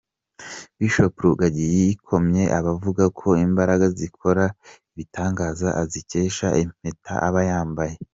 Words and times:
Bishop 0.77 1.13
Rugagi 1.23 1.65
yikomye 1.75 2.43
abavuga 2.57 3.03
ko 3.19 3.27
imbaraga 3.45 3.85
zikora 3.99 4.43
ibitangaza 4.91 5.67
azikesha 5.81 6.47
impeta 6.63 7.13
aba 7.29 7.41
yambaye. 7.51 7.95